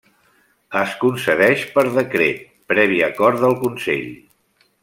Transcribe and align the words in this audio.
Es 0.79 0.95
concedeix 1.03 1.67
per 1.77 1.85
decret, 1.99 2.41
previ 2.73 2.99
acord 3.11 3.45
del 3.47 3.57
Consell. 3.67 4.13